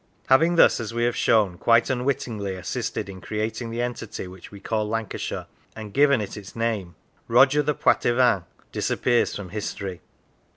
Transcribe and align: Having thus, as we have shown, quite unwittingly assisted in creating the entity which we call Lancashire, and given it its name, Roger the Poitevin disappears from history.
Having 0.29 0.55
thus, 0.55 0.79
as 0.79 0.95
we 0.95 1.03
have 1.03 1.15
shown, 1.15 1.59
quite 1.59 1.91
unwittingly 1.91 2.55
assisted 2.55 3.07
in 3.07 3.21
creating 3.21 3.69
the 3.69 3.83
entity 3.83 4.25
which 4.27 4.49
we 4.51 4.59
call 4.59 4.89
Lancashire, 4.89 5.45
and 5.75 5.93
given 5.93 6.21
it 6.21 6.35
its 6.35 6.55
name, 6.55 6.95
Roger 7.27 7.61
the 7.61 7.75
Poitevin 7.75 8.45
disappears 8.71 9.35
from 9.35 9.49
history. 9.49 10.01